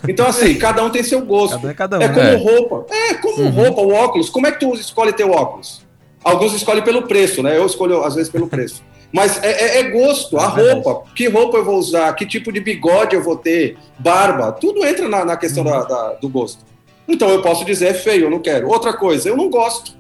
Então, 0.09 0.27
assim, 0.27 0.55
cada 0.59 0.83
um 0.85 0.91
tem 0.91 1.03
seu 1.03 1.21
gosto. 1.25 1.59
Cada 1.61 1.67
um 1.67 1.71
é 1.71 1.75
cada 1.75 1.99
um. 1.99 2.03
É 2.03 2.09
como 2.09 2.21
É. 2.21 2.35
roupa. 2.37 2.87
É 2.95 3.15
como 3.15 3.43
Uhum. 3.43 3.51
roupa, 3.51 3.81
o 3.83 3.93
óculos. 3.93 4.29
Como 4.31 4.47
é 4.47 4.53
que 4.53 4.61
tu 4.61 4.75
escolhe 4.75 5.13
teu 5.13 5.31
óculos? 5.31 5.87
Alguns 6.25 6.53
escolhem 6.55 6.83
pelo 6.83 7.03
preço, 7.03 7.43
né? 7.43 7.57
Eu 7.57 7.65
escolho, 7.65 8.03
às 8.05 8.15
vezes, 8.15 8.31
pelo 8.31 8.49
preço. 8.49 8.83
Mas 9.13 9.43
é, 9.43 9.51
é- 9.51 9.79
é 9.81 9.83
gosto, 9.91 10.39
a 10.39 10.45
É 10.61 10.73
roupa. 10.73 11.03
Que 11.15 11.29
roupa 11.29 11.57
eu 11.59 11.65
vou 11.65 11.77
usar? 11.79 12.13
Que 12.15 12.27
tipo 12.27 12.53
de 12.53 12.61
bigode 12.61 13.15
eu 13.17 13.23
vou 13.23 13.37
ter? 13.37 13.77
Barba. 13.99 14.53
Tudo 14.53 14.85
entra 14.85 15.09
na, 15.09 15.25
na 15.25 15.37
questão 15.37 15.65
Uhum. 15.65 15.71
da- 15.71 15.85
da- 15.85 16.13
do 16.15 16.29
gosto. 16.29 16.63
Então 17.09 17.29
eu 17.31 17.41
posso 17.41 17.65
dizer 17.65 17.87
é 17.89 17.95
feio, 17.95 18.25
eu 18.25 18.31
não 18.31 18.39
quero. 18.39 18.69
Outra 18.69 18.93
coisa, 18.93 19.29
eu 19.29 19.37
não 19.37 19.49
gosto. 19.49 19.97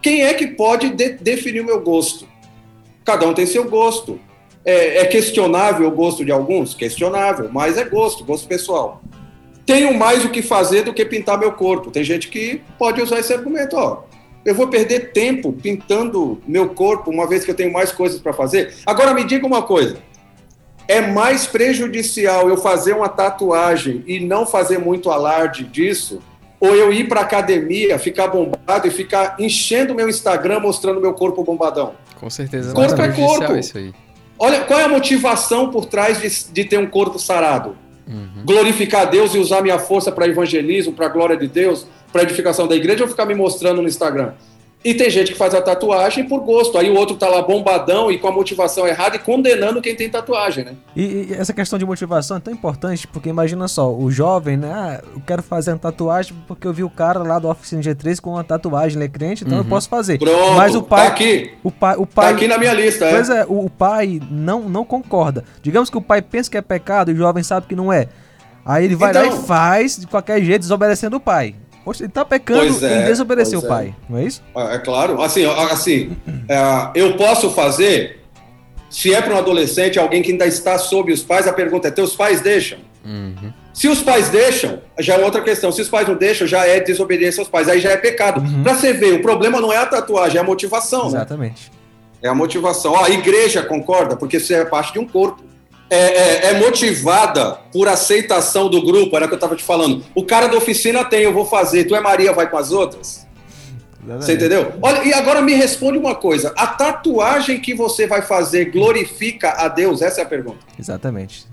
Quem 0.00 0.24
é 0.24 0.32
que 0.34 0.46
pode 0.48 0.90
de- 0.90 1.10
definir 1.14 1.60
o 1.60 1.64
meu 1.66 1.80
gosto? 1.80 2.26
Cada 3.04 3.26
um 3.26 3.34
tem 3.34 3.46
seu 3.46 3.68
gosto. 3.68 4.18
É, 4.64 4.98
é 4.98 5.04
questionável 5.06 5.88
o 5.88 5.90
gosto 5.90 6.24
de 6.24 6.30
alguns? 6.30 6.72
Questionável, 6.72 7.48
mas 7.52 7.76
é 7.76 7.84
gosto, 7.84 8.24
gosto 8.24 8.46
pessoal. 8.46 9.02
Tenho 9.66 9.92
mais 9.96 10.24
o 10.24 10.30
que 10.30 10.40
fazer 10.40 10.82
do 10.82 10.92
que 10.94 11.04
pintar 11.04 11.36
meu 11.38 11.50
corpo. 11.52 11.90
Tem 11.90 12.04
gente 12.04 12.28
que 12.28 12.62
pode 12.78 13.00
usar 13.02 13.18
esse 13.18 13.32
argumento, 13.32 13.76
ó. 13.76 14.02
Eu 14.44 14.54
vou 14.54 14.68
perder 14.68 15.12
tempo 15.12 15.52
pintando 15.52 16.40
meu 16.46 16.70
corpo, 16.70 17.10
uma 17.10 17.28
vez 17.28 17.44
que 17.44 17.50
eu 17.50 17.54
tenho 17.54 17.72
mais 17.72 17.92
coisas 17.92 18.20
para 18.20 18.32
fazer. 18.32 18.74
Agora 18.84 19.14
me 19.14 19.24
diga 19.24 19.46
uma 19.46 19.62
coisa: 19.62 19.98
é 20.88 21.00
mais 21.00 21.46
prejudicial 21.46 22.48
eu 22.48 22.56
fazer 22.56 22.92
uma 22.94 23.08
tatuagem 23.08 24.02
e 24.06 24.20
não 24.20 24.44
fazer 24.44 24.78
muito 24.78 25.10
alarde 25.10 25.64
disso, 25.64 26.20
ou 26.58 26.74
eu 26.74 26.92
ir 26.92 27.08
para 27.08 27.20
academia, 27.20 27.98
ficar 27.98 28.28
bombado 28.28 28.86
e 28.86 28.90
ficar 28.90 29.36
enchendo 29.38 29.94
meu 29.94 30.08
Instagram 30.08 30.60
mostrando 30.60 31.00
meu 31.00 31.14
corpo 31.14 31.44
bombadão? 31.44 31.94
Com 32.18 32.30
certeza 32.30 32.72
Corpo 32.72 33.02
é 33.02 33.08
corpo. 33.12 33.56
isso 33.56 33.78
aí. 33.78 33.92
Olha, 34.38 34.60
qual 34.62 34.78
é 34.78 34.84
a 34.84 34.88
motivação 34.88 35.70
por 35.70 35.86
trás 35.86 36.20
de, 36.20 36.52
de 36.52 36.64
ter 36.64 36.78
um 36.78 36.86
corpo 36.86 37.18
sarado? 37.18 37.76
Uhum. 38.04 38.44
glorificar 38.44 39.02
a 39.02 39.04
Deus 39.04 39.32
e 39.32 39.38
usar 39.38 39.62
minha 39.62 39.78
força 39.78 40.10
para 40.10 40.26
evangelismo, 40.26 40.92
para 40.92 41.06
a 41.06 41.08
glória 41.08 41.36
de 41.36 41.46
Deus, 41.46 41.86
para 42.12 42.22
edificação 42.22 42.66
da 42.68 42.76
igreja 42.76 43.02
ou 43.04 43.08
ficar 43.10 43.26
me 43.26 43.34
mostrando 43.34 43.80
no 43.82 43.88
Instagram? 43.88 44.32
E 44.84 44.92
tem 44.94 45.08
gente 45.08 45.30
que 45.30 45.38
faz 45.38 45.54
a 45.54 45.62
tatuagem 45.62 46.24
por 46.26 46.40
gosto. 46.40 46.76
Aí 46.76 46.90
o 46.90 46.96
outro 46.96 47.14
tá 47.14 47.28
lá 47.28 47.40
bombadão 47.40 48.10
e 48.10 48.18
com 48.18 48.26
a 48.26 48.32
motivação 48.32 48.84
errada 48.84 49.14
e 49.14 49.18
condenando 49.20 49.80
quem 49.80 49.94
tem 49.94 50.10
tatuagem, 50.10 50.64
né? 50.64 50.72
E, 50.96 51.28
e 51.30 51.34
essa 51.34 51.52
questão 51.52 51.78
de 51.78 51.84
motivação 51.86 52.38
é 52.38 52.40
tão 52.40 52.52
importante, 52.52 53.06
porque 53.06 53.28
imagina 53.28 53.68
só, 53.68 53.94
o 53.94 54.10
jovem, 54.10 54.56
né? 54.56 54.72
Ah, 54.74 55.00
eu 55.14 55.22
quero 55.24 55.40
fazer 55.40 55.70
uma 55.70 55.78
tatuagem 55.78 56.34
porque 56.48 56.66
eu 56.66 56.72
vi 56.72 56.82
o 56.82 56.90
cara 56.90 57.20
lá 57.22 57.38
do 57.38 57.48
Oficina 57.48 57.80
G3 57.80 58.20
com 58.20 58.30
uma 58.30 58.42
tatuagem, 58.42 58.98
ele 58.98 59.04
é 59.04 59.08
crente, 59.08 59.44
então 59.44 59.56
eu 59.58 59.64
posso 59.64 59.88
fazer. 59.88 60.18
Pronto, 60.18 60.54
Mas 60.56 60.74
o 60.74 60.82
pai. 60.82 61.06
tá 61.06 61.12
aqui. 61.12 61.52
O 61.62 61.70
pai, 61.70 61.94
o 61.96 62.04
Tá 62.04 62.22
pai 62.22 62.32
aqui 62.32 62.48
na 62.48 62.58
minha 62.58 62.74
lista, 62.74 63.04
é. 63.04 63.12
Pois 63.14 63.30
é, 63.30 63.44
o, 63.44 63.66
o 63.66 63.70
pai 63.70 64.20
não, 64.32 64.62
não 64.68 64.84
concorda. 64.84 65.44
Digamos 65.62 65.90
que 65.90 65.96
o 65.96 66.02
pai 66.02 66.20
pensa 66.20 66.50
que 66.50 66.56
é 66.56 66.60
pecado 66.60 67.12
e 67.12 67.14
o 67.14 67.16
jovem 67.16 67.44
sabe 67.44 67.68
que 67.68 67.76
não 67.76 67.92
é. 67.92 68.08
Aí 68.66 68.84
ele 68.84 68.96
vai 68.96 69.12
lá 69.12 69.26
Então- 69.26 69.38
e 69.38 69.46
faz 69.46 69.96
de 69.96 70.08
qualquer 70.08 70.42
jeito, 70.42 70.62
desobedecendo 70.62 71.18
o 71.18 71.20
pai. 71.20 71.54
Poxa, 71.84 72.04
ele 72.04 72.12
tá 72.12 72.24
pecando 72.24 72.86
é, 72.86 73.02
em 73.02 73.04
desobedecer 73.06 73.58
o 73.58 73.64
é. 73.64 73.68
pai, 73.68 73.94
não 74.08 74.18
é 74.18 74.24
isso? 74.24 74.42
É 74.54 74.78
claro. 74.78 75.20
Assim, 75.20 75.44
assim 75.44 76.16
é, 76.48 76.90
eu 76.94 77.16
posso 77.16 77.50
fazer, 77.50 78.20
se 78.88 79.12
é 79.12 79.20
para 79.20 79.34
um 79.34 79.38
adolescente, 79.38 79.98
alguém 79.98 80.22
que 80.22 80.30
ainda 80.30 80.46
está 80.46 80.78
sob 80.78 81.12
os 81.12 81.22
pais, 81.22 81.48
a 81.48 81.52
pergunta 81.52 81.88
é: 81.88 81.90
teus 81.90 82.14
pais 82.14 82.40
deixam? 82.40 82.78
Uhum. 83.04 83.52
Se 83.72 83.88
os 83.88 84.02
pais 84.02 84.28
deixam, 84.28 84.80
já 84.98 85.14
é 85.14 85.24
outra 85.24 85.40
questão. 85.40 85.72
Se 85.72 85.80
os 85.80 85.88
pais 85.88 86.06
não 86.06 86.14
deixam, 86.14 86.46
já 86.46 86.66
é 86.66 86.78
desobediência 86.78 87.40
aos 87.40 87.48
pais. 87.48 87.68
Aí 87.68 87.80
já 87.80 87.90
é 87.90 87.96
pecado. 87.96 88.40
Uhum. 88.40 88.62
Pra 88.62 88.74
você 88.74 88.92
ver, 88.92 89.14
o 89.14 89.22
problema 89.22 89.60
não 89.60 89.72
é 89.72 89.78
a 89.78 89.86
tatuagem, 89.86 90.36
é 90.36 90.40
a 90.40 90.44
motivação. 90.44 91.04
né? 91.04 91.16
Exatamente. 91.16 91.72
É 92.22 92.28
a 92.28 92.34
motivação. 92.34 92.92
Ó, 92.92 93.04
a 93.04 93.10
igreja 93.10 93.62
concorda, 93.62 94.16
porque 94.16 94.38
você 94.38 94.54
é 94.54 94.64
parte 94.64 94.92
de 94.92 94.98
um 94.98 95.06
corpo. 95.06 95.42
É, 95.94 95.96
é- 95.96 96.46
é 96.50 96.58
motivada 96.58 97.58
por 97.72 97.86
aceitação 97.86 98.68
do 98.70 98.80
grupo, 98.82 99.14
era 99.14 99.26
o 99.26 99.28
que 99.28 99.34
eu 99.34 99.36
estava 99.36 99.54
te 99.54 99.62
falando. 99.62 100.02
O 100.14 100.24
cara 100.24 100.46
da 100.46 100.56
oficina 100.56 101.04
tem, 101.04 101.20
eu 101.22 101.32
vou 101.34 101.44
fazer. 101.44 101.84
Tu 101.84 101.94
é 101.94 102.00
Maria, 102.00 102.32
vai 102.32 102.48
com 102.48 102.56
as 102.56 102.72
outras? 102.72 103.26
Você 104.18 104.32
entendeu? 104.32 104.72
Olha, 104.82 105.04
e 105.04 105.12
agora 105.12 105.40
me 105.42 105.52
responde 105.54 105.96
uma 105.98 106.14
coisa: 106.14 106.52
a 106.56 106.66
tatuagem 106.66 107.60
que 107.60 107.72
você 107.74 108.06
vai 108.06 108.22
fazer 108.22 108.70
glorifica 108.72 109.50
a 109.50 109.68
Deus? 109.68 110.02
Essa 110.02 110.22
é 110.22 110.24
a 110.24 110.26
pergunta. 110.26 110.58
Exatamente. 110.78 111.44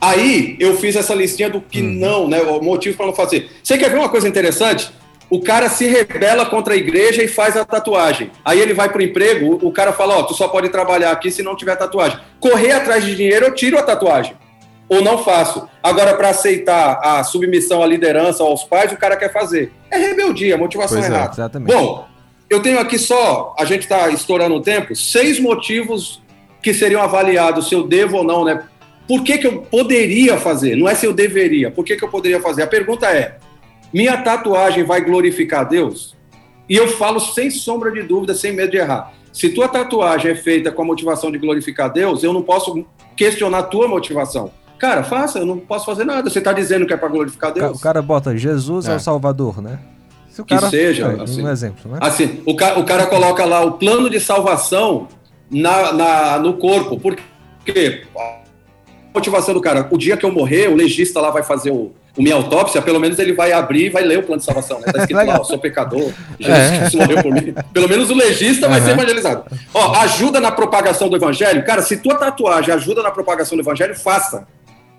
Aí 0.00 0.56
eu 0.60 0.76
fiz 0.76 0.94
essa 0.96 1.14
listinha 1.14 1.48
do 1.48 1.60
que 1.60 1.80
não, 1.80 2.28
né? 2.28 2.40
O 2.42 2.60
motivo 2.60 2.96
para 2.96 3.06
não 3.06 3.14
fazer. 3.14 3.50
Você 3.62 3.78
quer 3.78 3.90
ver 3.90 3.96
uma 3.98 4.08
coisa 4.08 4.28
interessante? 4.28 4.90
O 5.30 5.42
cara 5.42 5.68
se 5.68 5.86
rebela 5.86 6.46
contra 6.46 6.74
a 6.74 6.76
igreja 6.76 7.22
e 7.22 7.28
faz 7.28 7.56
a 7.56 7.64
tatuagem. 7.64 8.30
Aí 8.44 8.60
ele 8.60 8.72
vai 8.72 8.88
pro 8.88 9.02
emprego, 9.02 9.58
o 9.62 9.70
cara 9.70 9.92
fala: 9.92 10.16
Ó, 10.18 10.22
tu 10.22 10.34
só 10.34 10.48
pode 10.48 10.70
trabalhar 10.70 11.10
aqui 11.10 11.30
se 11.30 11.42
não 11.42 11.54
tiver 11.54 11.76
tatuagem. 11.76 12.18
Correr 12.40 12.72
atrás 12.72 13.04
de 13.04 13.14
dinheiro, 13.14 13.46
eu 13.46 13.54
tiro 13.54 13.78
a 13.78 13.82
tatuagem. 13.82 14.34
Ou 14.88 15.02
não 15.02 15.18
faço. 15.22 15.68
Agora, 15.82 16.14
para 16.14 16.30
aceitar 16.30 16.98
a 17.02 17.22
submissão 17.22 17.82
à 17.82 17.86
liderança 17.86 18.42
ou 18.42 18.50
aos 18.50 18.64
pais, 18.64 18.90
o 18.90 18.96
cara 18.96 19.16
quer 19.16 19.30
fazer. 19.30 19.70
É 19.90 19.98
rebeldia, 19.98 20.56
motivação 20.56 20.98
Pois 20.98 21.10
é, 21.10 21.14
errada. 21.14 21.32
exatamente. 21.34 21.74
Bom, 21.74 22.08
eu 22.48 22.62
tenho 22.62 22.78
aqui 22.78 22.98
só, 22.98 23.54
a 23.58 23.66
gente 23.66 23.82
está 23.82 24.08
estourando 24.08 24.54
o 24.54 24.62
tempo, 24.62 24.96
seis 24.96 25.38
motivos 25.38 26.22
que 26.62 26.72
seriam 26.72 27.02
avaliados 27.02 27.68
se 27.68 27.74
eu 27.74 27.86
devo 27.86 28.16
ou 28.18 28.24
não, 28.24 28.44
né? 28.46 28.62
Por 29.06 29.22
que, 29.22 29.36
que 29.36 29.46
eu 29.46 29.60
poderia 29.62 30.38
fazer? 30.38 30.74
Não 30.76 30.88
é 30.88 30.94
se 30.94 31.04
eu 31.06 31.12
deveria. 31.12 31.70
Por 31.70 31.84
que, 31.84 31.96
que 31.96 32.04
eu 32.04 32.08
poderia 32.08 32.40
fazer? 32.40 32.62
A 32.62 32.66
pergunta 32.66 33.06
é: 33.06 33.36
minha 33.92 34.16
tatuagem 34.18 34.84
vai 34.84 35.00
glorificar 35.00 35.68
Deus? 35.68 36.16
E 36.68 36.76
eu 36.76 36.88
falo 36.88 37.18
sem 37.20 37.50
sombra 37.50 37.90
de 37.90 38.02
dúvida, 38.02 38.34
sem 38.34 38.52
medo 38.52 38.70
de 38.72 38.76
errar. 38.76 39.12
Se 39.32 39.48
tua 39.50 39.68
tatuagem 39.68 40.32
é 40.32 40.34
feita 40.34 40.70
com 40.70 40.82
a 40.82 40.84
motivação 40.84 41.30
de 41.30 41.38
glorificar 41.38 41.90
Deus, 41.92 42.22
eu 42.22 42.32
não 42.32 42.42
posso 42.42 42.84
questionar 43.16 43.58
a 43.58 43.62
tua 43.62 43.88
motivação. 43.88 44.50
Cara, 44.78 45.02
faça, 45.02 45.38
eu 45.40 45.46
não 45.46 45.58
posso 45.58 45.86
fazer 45.86 46.04
nada. 46.04 46.28
Você 46.28 46.38
está 46.38 46.52
dizendo 46.52 46.86
que 46.86 46.92
é 46.92 46.96
para 46.96 47.08
glorificar 47.08 47.52
Deus? 47.52 47.78
O 47.78 47.80
cara 47.80 48.00
bota 48.02 48.36
Jesus 48.36 48.86
é, 48.86 48.92
É. 48.92 48.96
o 48.96 49.00
Salvador, 49.00 49.60
né? 49.62 49.78
Se 50.30 50.40
o 50.40 50.44
Que 50.44 50.54
cara, 50.54 50.68
seja, 50.70 51.06
é, 51.18 51.22
assim. 51.22 51.42
um 51.42 51.48
exemplo, 51.48 51.90
né? 51.90 51.98
Assim, 52.00 52.42
o, 52.46 52.54
ca- 52.54 52.78
o 52.78 52.84
cara 52.84 53.06
coloca 53.06 53.44
lá 53.44 53.60
o 53.64 53.72
plano 53.72 54.08
de 54.08 54.20
salvação 54.20 55.08
na, 55.50 55.92
na- 55.92 56.38
no 56.38 56.54
corpo. 56.54 56.98
Por 57.00 57.16
quê? 57.64 58.02
A 58.16 58.38
motivação 59.14 59.52
do 59.54 59.60
cara, 59.60 59.88
o 59.90 59.98
dia 59.98 60.16
que 60.16 60.24
eu 60.24 60.30
morrer, 60.32 60.68
o 60.68 60.76
legista 60.76 61.20
lá 61.20 61.30
vai 61.30 61.42
fazer 61.42 61.70
o, 61.72 61.92
o 62.18 62.22
minha 62.22 62.34
autópsia, 62.34 62.82
pelo 62.82 62.98
menos 62.98 63.18
ele 63.18 63.32
vai 63.32 63.52
abrir 63.52 63.86
e 63.86 63.88
vai 63.88 64.02
ler 64.02 64.18
o 64.18 64.22
plano 64.24 64.40
de 64.40 64.44
salvação. 64.44 64.80
Né? 64.80 64.86
Tá 64.86 64.98
escrito 64.98 65.24
lá, 65.24 65.36
eu 65.36 65.44
sou 65.44 65.58
pecador, 65.58 66.12
Jesus 66.38 66.94
É. 66.94 66.96
Morreu 66.96 67.22
por 67.22 67.32
mim. 67.32 67.54
Pelo 67.72 67.88
menos 67.88 68.10
o 68.10 68.14
legista 68.14 68.68
vai 68.68 68.78
Aham. 68.80 68.86
ser 68.86 68.92
evangelizado. 68.94 69.44
Ó, 69.72 69.94
ajuda 70.00 70.40
na 70.40 70.50
propagação 70.50 71.08
do 71.08 71.16
evangelho. 71.16 71.64
Cara, 71.64 71.80
se 71.80 71.96
tua 71.98 72.16
tatuagem 72.16 72.74
ajuda 72.74 73.02
na 73.02 73.10
propagação 73.10 73.56
do 73.56 73.62
evangelho, 73.62 73.94
faça. 73.94 74.48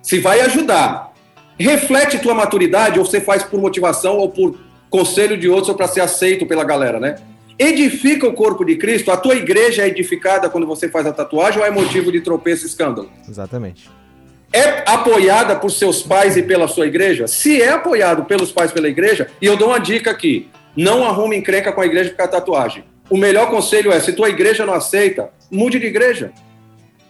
Se 0.01 0.19
vai 0.19 0.39
ajudar. 0.41 1.11
Reflete 1.59 2.19
tua 2.19 2.33
maturidade, 2.33 2.97
ou 2.97 3.05
você 3.05 3.19
faz 3.19 3.43
por 3.43 3.59
motivação 3.59 4.15
ou 4.17 4.29
por 4.29 4.57
conselho 4.89 5.38
de 5.38 5.49
outros 5.49 5.67
ou 5.69 5.75
para 5.75 5.88
ser 5.89 5.99
aceito 5.99 6.45
pela 6.45 6.63
galera, 6.63 6.99
né? 7.01 7.15
Edifica 7.59 8.25
o 8.25 8.31
corpo 8.31 8.63
de 8.63 8.77
Cristo. 8.77 9.11
A 9.11 9.17
tua 9.17 9.35
igreja 9.35 9.83
é 9.83 9.88
edificada 9.89 10.49
quando 10.49 10.65
você 10.65 10.88
faz 10.88 11.05
a 11.05 11.11
tatuagem 11.11 11.59
ou 11.59 11.65
é 11.65 11.69
motivo 11.69 12.09
de 12.13 12.21
tropeço 12.21 12.63
e 12.65 12.67
escândalo? 12.69 13.09
Exatamente. 13.27 13.89
É 14.51 14.83
apoiada 14.89 15.55
por 15.55 15.69
seus 15.69 16.01
pais 16.01 16.35
e 16.35 16.43
pela 16.43 16.67
sua 16.67 16.87
igreja? 16.87 17.27
Se 17.27 17.61
é 17.61 17.69
apoiado 17.69 18.25
pelos 18.25 18.51
pais 18.51 18.71
e 18.71 18.73
pela 18.73 18.87
igreja, 18.87 19.29
e 19.41 19.45
eu 19.45 19.55
dou 19.55 19.69
uma 19.69 19.79
dica 19.79 20.09
aqui: 20.11 20.49
não 20.75 21.05
arrume 21.05 21.37
encrenca 21.37 21.71
com 21.71 21.81
a 21.81 21.85
igreja 21.85 22.09
por 22.09 22.17
causa 22.17 22.31
da 22.31 22.39
tatuagem. 22.39 22.83
O 23.09 23.17
melhor 23.17 23.49
conselho 23.49 23.91
é: 23.91 23.99
se 23.99 24.13
tua 24.13 24.29
igreja 24.29 24.65
não 24.65 24.73
aceita, 24.73 25.29
mude 25.51 25.79
de 25.79 25.85
igreja. 25.85 26.31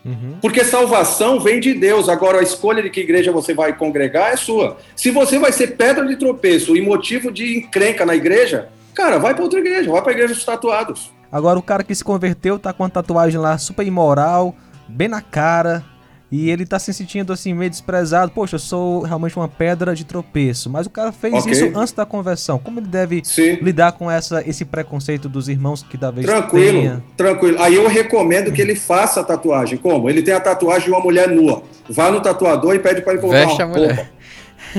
Uhum. 0.05 0.37
Porque 0.41 0.63
salvação 0.63 1.39
vem 1.39 1.59
de 1.59 1.73
Deus. 1.73 2.07
Agora, 2.09 2.39
a 2.39 2.43
escolha 2.43 2.81
de 2.81 2.89
que 2.89 3.01
igreja 3.01 3.31
você 3.31 3.53
vai 3.53 3.75
congregar 3.75 4.31
é 4.31 4.37
sua. 4.37 4.77
Se 4.95 5.11
você 5.11 5.37
vai 5.37 5.51
ser 5.51 5.75
pedra 5.75 6.05
de 6.05 6.15
tropeço 6.15 6.75
e 6.75 6.81
motivo 6.81 7.31
de 7.31 7.57
encrenca 7.57 8.05
na 8.05 8.15
igreja, 8.15 8.69
cara, 8.93 9.17
vai 9.17 9.33
para 9.33 9.43
outra 9.43 9.59
igreja, 9.59 9.91
vai 9.91 10.01
para 10.01 10.11
a 10.11 10.15
igreja 10.15 10.33
dos 10.33 10.45
tatuados. 10.45 11.11
Agora 11.31 11.59
o 11.59 11.61
cara 11.61 11.83
que 11.83 11.93
se 11.93 12.03
converteu 12.03 12.57
tá 12.57 12.73
com 12.73 12.83
uma 12.83 12.89
tatuagem 12.89 13.39
lá 13.39 13.57
super 13.57 13.85
imoral, 13.85 14.55
bem 14.87 15.07
na 15.07 15.21
cara, 15.21 15.83
e 16.31 16.49
ele 16.49 16.65
tá 16.65 16.77
se 16.77 16.93
sentindo 16.93 17.33
assim 17.33 17.53
meio 17.53 17.69
desprezado. 17.71 18.31
Poxa, 18.31 18.55
eu 18.55 18.59
sou 18.59 19.01
realmente 19.01 19.35
uma 19.35 19.47
pedra 19.47 19.95
de 19.95 20.03
tropeço. 20.05 20.69
Mas 20.69 20.85
o 20.85 20.89
cara 20.89 21.11
fez 21.11 21.33
Ok. 21.33 21.51
isso 21.51 21.71
antes 21.75 21.91
da 21.93 22.05
conversão. 22.05 22.59
Como 22.59 22.79
ele 22.79 22.87
deve 22.87 23.21
Sim. 23.25 23.55
lidar 23.61 23.93
com 23.93 24.09
essa, 24.11 24.43
esse 24.47 24.63
preconceito 24.63 25.27
dos 25.27 25.49
irmãos 25.49 25.81
que 25.81 25.97
talvez 25.97 26.25
Tranquilo, 26.25 26.81
tenha? 26.81 27.03
tranquilo. 27.17 27.61
Aí 27.61 27.75
eu 27.75 27.87
recomendo 27.87 28.51
que 28.51 28.61
ele 28.61 28.75
faça 28.75 29.21
a 29.21 29.23
tatuagem. 29.23 29.77
Como? 29.79 30.09
Ele 30.09 30.21
tem 30.21 30.33
a 30.33 30.39
tatuagem 30.39 30.85
de 30.85 30.91
uma 30.91 30.99
mulher 30.99 31.27
nua. 31.29 31.63
Vá 31.89 32.11
no 32.11 32.21
tatuador 32.21 32.75
e 32.75 32.79
pede 32.79 33.01
para 33.01 33.13
ele 33.13 33.21
colocar 33.21 33.39
Veste 33.45 33.63
uma 33.63 33.63
a 33.63 33.67
mulher. 33.67 33.95
roupa. 33.95 34.09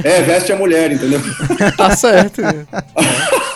É, 0.05 0.23
veste 0.23 0.53
a 0.53 0.57
mulher, 0.57 0.93
entendeu? 0.93 1.21
tá 1.77 1.97
certo. 1.97 2.43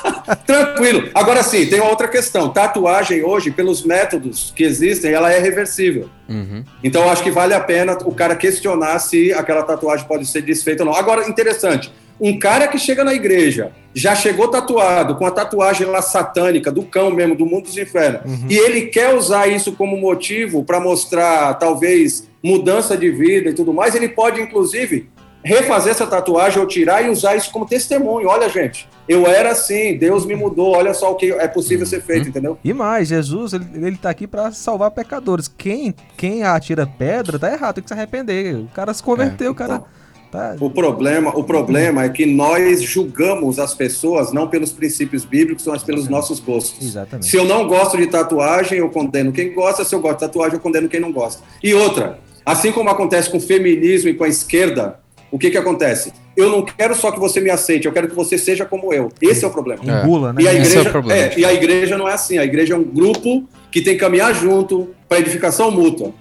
Tranquilo. 0.47 1.11
Agora 1.15 1.43
sim, 1.43 1.67
tem 1.67 1.81
uma 1.81 1.91
outra 1.91 2.09
questão. 2.09 2.49
Tatuagem 2.49 3.23
hoje, 3.23 3.51
pelos 3.51 3.85
métodos 3.85 4.53
que 4.55 4.65
existem, 4.65 5.13
ela 5.13 5.33
é 5.33 5.39
reversível. 5.39 6.09
Uhum. 6.29 6.65
Então, 6.83 7.11
acho 7.11 7.23
que 7.23 7.31
vale 7.31 7.55
a 7.55 7.61
pena 7.61 7.97
o 8.05 8.15
cara 8.15 8.35
questionar 8.37 8.99
se 8.99 9.33
aquela 9.33 9.63
tatuagem 9.63 10.07
pode 10.07 10.27
ser 10.27 10.43
desfeita 10.43 10.83
ou 10.83 10.91
não. 10.91 10.97
Agora, 10.97 11.29
interessante, 11.29 11.93
um 12.21 12.39
cara 12.39 12.69
que 12.69 12.79
chega 12.79 13.03
na 13.03 13.13
igreja, 13.13 13.73
já 13.93 14.15
chegou 14.15 14.49
tatuado, 14.49 15.17
com 15.17 15.27
a 15.27 15.31
tatuagem 15.31 15.87
lá 15.87 16.01
satânica, 16.01 16.71
do 16.71 16.83
cão 16.83 17.11
mesmo, 17.11 17.35
do 17.35 17.45
mundo 17.45 17.65
dos 17.65 17.77
infernos, 17.77 18.23
e 18.49 18.57
ele 18.57 18.83
quer 18.87 19.15
usar 19.15 19.49
isso 19.49 19.73
como 19.73 19.97
motivo 19.97 20.65
para 20.65 20.81
mostrar, 20.81 21.55
talvez, 21.55 22.29
mudança 22.43 22.97
de 22.97 23.11
vida 23.11 23.51
e 23.51 23.55
tudo 23.55 23.73
mais, 23.73 23.95
ele 23.95 24.09
pode, 24.09 24.41
inclusive, 24.41 25.09
refazer 25.45 25.93
essa 25.93 26.07
tatuagem 26.07 26.59
ou 26.59 26.67
tirar 26.67 27.05
e 27.05 27.11
usar 27.11 27.37
isso 27.37 27.51
como 27.53 27.67
testemunho. 27.67 28.29
Olha, 28.29 28.49
gente, 28.49 28.89
eu 29.07 29.27
era 29.27 29.51
assim, 29.51 29.97
Deus 29.97 30.25
me 30.25 30.35
mudou, 30.35 30.75
olha 30.75 30.95
só 30.95 31.13
o 31.13 31.15
que 31.15 31.31
é 31.33 31.47
possível 31.47 31.85
ser 31.85 32.03
feito, 32.03 32.29
entendeu? 32.29 32.59
E 32.65 32.73
mais, 32.73 33.09
Jesus, 33.09 33.53
ele, 33.53 33.67
ele 33.75 33.97
tá 33.97 34.11
aqui 34.11 34.27
pra 34.27 34.51
salvar 34.51 34.91
pecadores. 34.91 35.47
Quem, 35.47 35.95
quem 36.17 36.43
atira 36.43 36.87
pedra 36.87 37.39
tá 37.39 37.53
errado, 37.53 37.75
tem 37.75 37.85
que 37.85 37.89
se 37.89 37.95
arrepender. 37.95 38.57
O 38.57 38.69
cara 38.75 38.95
se 38.95 39.03
converteu, 39.03 39.53
o 39.53 39.55
cara. 39.55 39.81
Tá... 39.81 40.57
O 40.59 40.69
problema, 40.69 41.31
o 41.31 41.45
problema 41.45 42.03
é 42.03 42.09
que 42.09 42.27
nós 42.27 42.83
julgamos 42.83 43.61
as 43.61 43.73
pessoas 43.73 44.33
não 44.33 44.49
pelos 44.49 44.73
princípios 44.73 45.25
bíblicos, 45.25 45.65
mas 45.65 45.85
pelos 45.85 46.09
nossos 46.09 46.41
gostos. 46.41 46.85
Exatamente. 46.85 47.29
Se 47.29 47.37
eu 47.37 47.45
não 47.45 47.69
gosto 47.69 47.97
de 47.97 48.09
tatuagem, 48.09 48.79
eu 48.79 48.91
condeno 48.91 49.31
quem 49.31 49.55
gosta. 49.55 49.85
Se 49.85 49.95
eu 49.95 50.01
gosto 50.01 50.15
de 50.15 50.21
tatuagem, 50.23 50.55
eu 50.55 50.61
condeno 50.61 50.89
quem 50.89 50.99
não 50.99 51.13
gosta. 51.13 51.41
E 51.63 51.73
outra, 51.73 52.19
assim 52.45 52.73
como 52.73 52.91
acontece 52.91 53.31
com 53.31 53.37
o 53.37 53.41
feminismo 53.41 54.11
e 54.11 54.15
com 54.15 54.25
a 54.25 54.29
esquerda, 54.29 54.99
o 55.35 55.39
que 55.39 55.51
que 55.51 55.59
acontece? 55.59 56.13
Eu 56.37 56.49
não 56.49 56.65
quero 56.65 56.95
só 56.95 57.11
que 57.11 57.19
você 57.19 57.41
me 57.41 57.51
aceite, 57.51 57.87
eu 57.87 57.93
quero 57.93 58.07
que 58.07 58.15
você 58.15 58.39
seja 58.39 58.65
como 58.65 58.95
eu. 58.95 59.11
Esse 59.21 59.45
é 59.45 59.49
o 59.49 59.51
problema. 59.51 59.83
É. 59.85 60.05
Engula, 60.05 60.33
né? 60.33 60.41
E 60.43 60.47
a, 60.47 60.55
Esse 60.55 60.77
é 60.77 60.79
o 60.79 60.81
igreja, 60.83 60.91
problema. 60.91 61.21
é, 61.21 61.35
e 61.37 61.45
a 61.45 61.53
igreja 61.53 61.99
não 61.99 62.09
é 62.09 62.13
assim. 62.13 62.39
A 62.39 62.45
igreja 62.45 62.75
é 62.75 62.77
um 62.77 62.85
grupo 62.85 63.43
que 63.69 63.83
tem 63.83 63.95
que 63.95 64.01
caminhar 64.01 64.33
junto 64.33 64.95
para 65.09 65.19
edificação 65.19 65.73
mútua. 65.73 66.13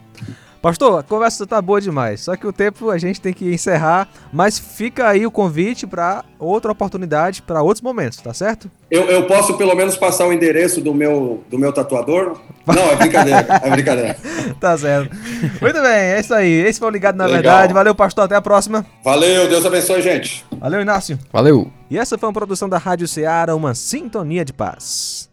Pastor, 0.64 0.98
a 0.98 1.04
conversa 1.04 1.46
tá 1.46 1.62
boa 1.62 1.82
demais. 1.82 2.22
Só 2.22 2.38
que 2.38 2.48
o 2.48 2.54
tempo 2.54 2.90
a 2.90 2.98
gente 2.98 3.20
tem 3.20 3.34
que 3.34 3.54
encerrar. 3.54 4.08
Mas 4.32 4.58
fica 4.58 5.10
aí 5.10 5.26
o 5.26 5.30
convite 5.30 5.86
pra 5.86 6.24
outra 6.40 6.72
oportunidade, 6.72 7.42
pra 7.42 7.62
outros 7.62 7.82
momentos, 7.82 8.20
tá 8.20 8.34
certo? 8.34 8.72
Eu, 8.90 9.04
eu 9.10 9.28
posso 9.28 9.58
pelo 9.58 9.76
menos 9.76 9.98
passar 9.98 10.26
o 10.26 10.32
endereço 10.32 10.80
do 10.80 10.94
meu, 10.94 11.44
do 11.50 11.60
meu 11.60 11.74
tatuador? 11.74 12.40
Não, 12.66 12.82
é 12.82 12.96
brincadeira, 12.96 13.46
é 13.62 13.70
brincadeira. 13.72 14.18
tá 14.58 14.78
certo. 14.78 15.14
Muito 15.60 15.82
bem, 15.82 15.92
é 15.92 16.20
isso 16.22 16.34
aí. 16.34 16.50
Esse 16.50 16.80
foi 16.80 16.88
o 16.88 16.92
Ligado 16.92 17.18
na 17.18 17.26
Legal. 17.26 17.42
Verdade. 17.42 17.74
Valeu, 17.74 17.94
pastor. 17.94 18.24
Até 18.24 18.38
a 18.38 18.42
próxima. 18.42 18.86
Valeu, 19.04 19.50
Deus 19.50 19.66
abençoe, 19.66 20.02
gente. 20.02 20.46
Valeu, 20.62 20.80
Inácio. 20.80 21.20
Valeu. 21.30 21.70
E 21.90 21.98
essa 21.98 22.18
foi 22.18 22.30
uma 22.30 22.34
produção 22.34 22.70
da 22.70 22.78
Rádio 22.78 23.06
Ceará, 23.06 23.54
uma 23.54 23.76
sintonia 23.76 24.46
de 24.46 24.54
paz. 24.54 25.33